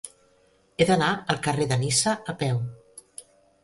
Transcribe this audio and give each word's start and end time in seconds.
He 0.77 0.87
d'anar 0.93 1.11
al 1.35 1.41
carrer 1.49 1.71
de 1.75 1.81
Niça 1.85 2.19
a 2.35 2.39
peu. 2.45 2.63